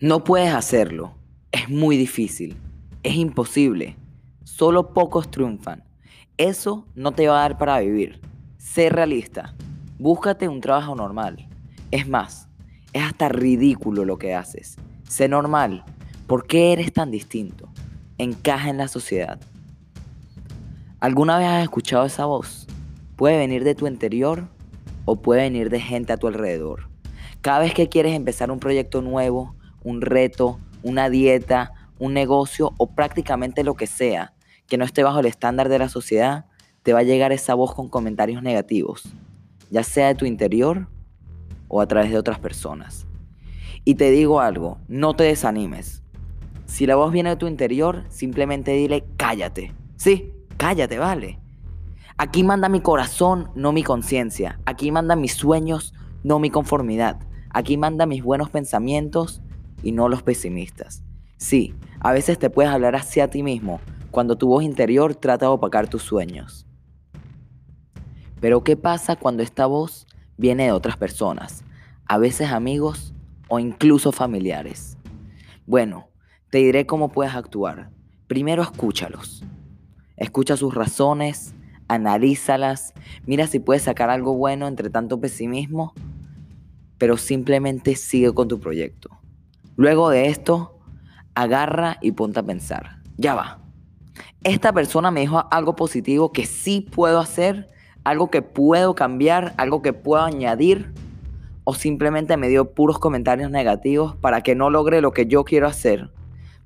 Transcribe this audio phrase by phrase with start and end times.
[0.00, 1.16] No puedes hacerlo.
[1.50, 2.56] Es muy difícil.
[3.02, 3.96] Es imposible.
[4.44, 5.82] Solo pocos triunfan.
[6.36, 8.20] Eso no te va a dar para vivir.
[8.58, 9.56] Sé realista.
[9.98, 11.48] Búscate un trabajo normal.
[11.90, 12.48] Es más,
[12.92, 14.76] es hasta ridículo lo que haces.
[15.08, 15.82] Sé normal.
[16.28, 17.68] ¿Por qué eres tan distinto?
[18.18, 19.40] Encaja en la sociedad.
[21.00, 22.68] ¿Alguna vez has escuchado esa voz?
[23.16, 24.46] Puede venir de tu interior
[25.06, 26.88] o puede venir de gente a tu alrededor.
[27.40, 29.57] Cada vez que quieres empezar un proyecto nuevo,
[29.88, 34.34] un reto, una dieta, un negocio o prácticamente lo que sea
[34.66, 36.44] que no esté bajo el estándar de la sociedad,
[36.82, 39.10] te va a llegar esa voz con comentarios negativos,
[39.70, 40.88] ya sea de tu interior
[41.68, 43.06] o a través de otras personas.
[43.84, 46.02] Y te digo algo, no te desanimes.
[46.66, 49.72] Si la voz viene de tu interior, simplemente dile cállate.
[49.96, 51.38] Sí, cállate, vale.
[52.18, 54.60] Aquí manda mi corazón, no mi conciencia.
[54.66, 57.20] Aquí manda mis sueños, no mi conformidad.
[57.48, 59.40] Aquí manda mis buenos pensamientos
[59.82, 61.02] y no los pesimistas.
[61.36, 65.52] Sí, a veces te puedes hablar hacia ti mismo cuando tu voz interior trata de
[65.52, 66.66] opacar tus sueños.
[68.40, 70.06] Pero ¿qué pasa cuando esta voz
[70.36, 71.64] viene de otras personas?
[72.06, 73.14] A veces amigos
[73.48, 74.96] o incluso familiares.
[75.66, 76.08] Bueno,
[76.50, 77.90] te diré cómo puedes actuar.
[78.26, 79.42] Primero escúchalos.
[80.16, 81.54] Escucha sus razones,
[81.88, 82.94] analízalas,
[83.26, 85.94] mira si puedes sacar algo bueno entre tanto pesimismo,
[86.98, 89.17] pero simplemente sigue con tu proyecto.
[89.78, 90.76] Luego de esto,
[91.36, 92.98] agarra y ponte a pensar.
[93.16, 93.60] Ya va.
[94.42, 97.70] Esta persona me dijo algo positivo que sí puedo hacer,
[98.02, 100.92] algo que puedo cambiar, algo que puedo añadir,
[101.62, 105.68] o simplemente me dio puros comentarios negativos para que no logre lo que yo quiero
[105.68, 106.10] hacer,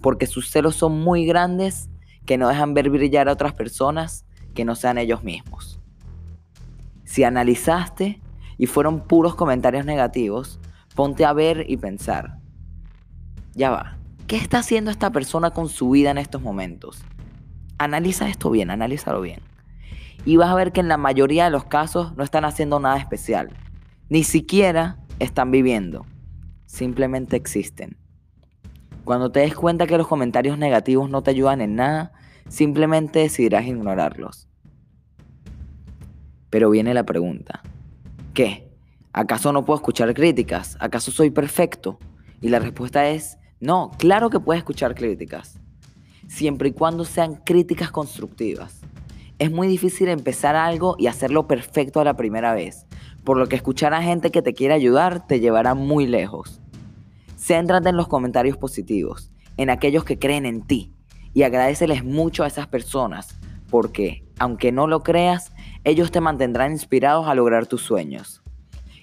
[0.00, 1.90] porque sus celos son muy grandes
[2.26, 5.80] que no dejan ver brillar a otras personas que no sean ellos mismos.
[7.02, 8.20] Si analizaste
[8.56, 10.60] y fueron puros comentarios negativos,
[10.94, 12.39] ponte a ver y pensar,
[13.60, 17.04] ya va, ¿qué está haciendo esta persona con su vida en estos momentos?
[17.76, 19.40] Analiza esto bien, analízalo bien.
[20.24, 22.96] Y vas a ver que en la mayoría de los casos no están haciendo nada
[22.96, 23.50] especial.
[24.08, 26.06] Ni siquiera están viviendo.
[26.64, 27.98] Simplemente existen.
[29.04, 32.12] Cuando te des cuenta que los comentarios negativos no te ayudan en nada,
[32.48, 34.48] simplemente decidirás ignorarlos.
[36.48, 37.60] Pero viene la pregunta.
[38.32, 38.72] ¿Qué?
[39.12, 40.78] ¿Acaso no puedo escuchar críticas?
[40.80, 41.98] ¿Acaso soy perfecto?
[42.40, 45.58] Y la respuesta es no, claro que puedes escuchar críticas,
[46.28, 48.80] siempre y cuando sean críticas constructivas.
[49.38, 52.86] Es muy difícil empezar algo y hacerlo perfecto a la primera vez,
[53.22, 56.62] por lo que escuchar a gente que te quiere ayudar te llevará muy lejos.
[57.36, 60.94] Céntrate en los comentarios positivos, en aquellos que creen en ti,
[61.34, 63.38] y agradeceles mucho a esas personas,
[63.68, 65.52] porque, aunque no lo creas,
[65.84, 68.42] ellos te mantendrán inspirados a lograr tus sueños.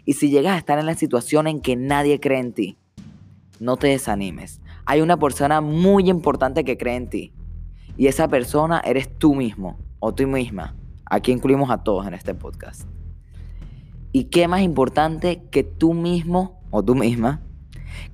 [0.03, 2.77] Y si llegas a estar en la situación en que nadie cree en ti,
[3.59, 4.61] no te desanimes.
[4.85, 7.33] Hay una persona muy importante que cree en ti.
[7.97, 10.75] Y esa persona eres tú mismo o tú misma.
[11.05, 12.87] Aquí incluimos a todos en este podcast.
[14.11, 17.41] ¿Y qué más importante que tú mismo o tú misma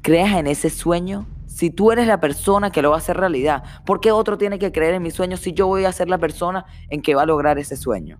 [0.02, 3.64] creas en ese sueño si tú eres la persona que lo va a hacer realidad?
[3.86, 6.18] ¿Por qué otro tiene que creer en mi sueño si yo voy a ser la
[6.18, 8.20] persona en que va a lograr ese sueño?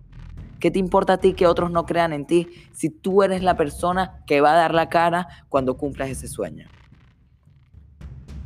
[0.60, 3.56] ¿Qué te importa a ti que otros no crean en ti si tú eres la
[3.56, 6.68] persona que va a dar la cara cuando cumplas ese sueño?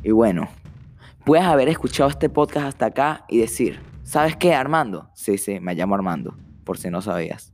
[0.01, 0.47] Y bueno,
[1.25, 5.09] puedes haber escuchado este podcast hasta acá y decir, ¿sabes qué, Armando?
[5.13, 7.51] Sí, sí, me llamo Armando, por si no sabías.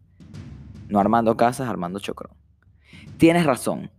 [0.87, 2.35] No Armando Casas, Armando Chocrón.
[3.17, 3.89] Tienes razón.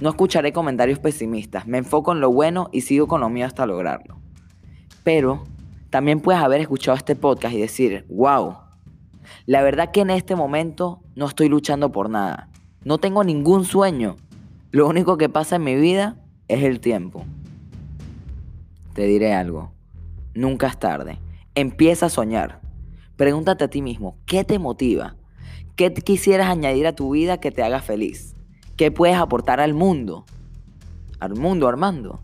[0.00, 3.66] No escucharé comentarios pesimistas, me enfoco en lo bueno y sigo con lo mío hasta
[3.66, 4.20] lograrlo.
[5.02, 5.44] Pero
[5.88, 8.58] también puedes haber escuchado este podcast y decir, wow,
[9.46, 12.50] la verdad que en este momento no estoy luchando por nada.
[12.84, 14.16] No tengo ningún sueño.
[14.72, 16.16] Lo único que pasa en mi vida
[16.48, 17.24] es el tiempo
[18.98, 19.70] te diré algo.
[20.34, 21.20] Nunca es tarde.
[21.54, 22.60] Empieza a soñar.
[23.14, 25.14] Pregúntate a ti mismo, ¿qué te motiva?
[25.76, 28.34] ¿Qué quisieras añadir a tu vida que te haga feliz?
[28.76, 30.24] ¿Qué puedes aportar al mundo?
[31.20, 32.18] Al mundo, Armando.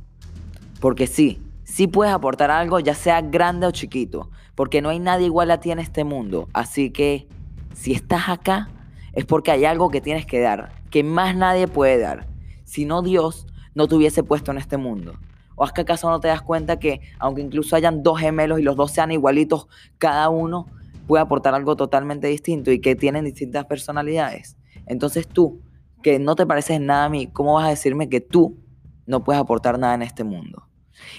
[0.81, 5.27] Porque sí, sí puedes aportar algo, ya sea grande o chiquito, porque no hay nadie
[5.27, 6.49] igual a ti en este mundo.
[6.55, 7.29] Así que,
[7.73, 8.69] si estás acá,
[9.13, 12.27] es porque hay algo que tienes que dar, que más nadie puede dar.
[12.65, 13.47] Si no, Dios
[13.77, 15.15] no te hubiese puesto en este mundo.
[15.57, 18.63] ¿O es que acaso no te das cuenta que aunque incluso hayan dos gemelos y
[18.63, 19.69] los dos sean igualitos,
[19.99, 20.67] cada uno
[21.07, 24.57] puede aportar algo totalmente distinto y que tienen distintas personalidades?
[24.87, 25.61] Entonces tú,
[26.03, 28.59] que no te pareces nada a mí, ¿cómo vas a decirme que tú
[29.07, 30.69] no puedes aportar nada en este mundo?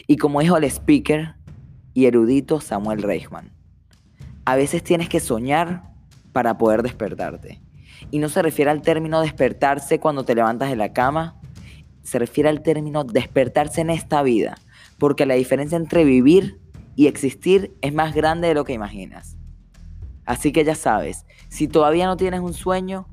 [0.08, 1.36] Y como dijo el speaker
[1.94, 3.52] y erudito Samuel Reichman,
[4.46, 5.92] a veces tienes que soñar
[6.32, 7.62] para poder despertarte.
[8.12, 11.40] Y no se refiere al término despertarse cuando te levantas de la cama
[12.06, 14.58] se refiere al término despertarse en esta vida,
[14.98, 16.60] porque la diferencia entre vivir
[16.96, 19.38] y existir es más grande de lo que imaginas.
[20.26, 23.08] Así que ya sabes, si todavía no tienes un sueño,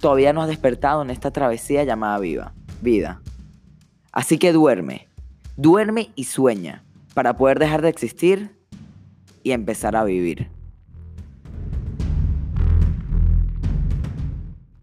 [0.00, 3.20] todavía no has despertado en esta travesía llamada viva, vida.
[4.12, 5.08] Así que duerme,
[5.56, 6.84] duerme y sueña
[7.14, 8.56] para poder dejar de existir
[9.42, 10.50] y empezar a vivir.